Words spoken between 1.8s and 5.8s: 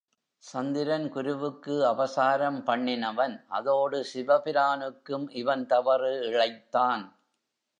அபசாரம் பண்ணினவன் அதோடு சிவபிரானுக்கும் இவன்